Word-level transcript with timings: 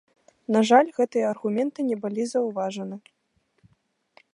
На 0.55 0.61
жаль, 0.69 0.89
гэтыя 0.97 1.25
аргументы 1.33 1.79
не 1.91 1.97
былі 2.07 2.23
заўважаны. 2.33 2.95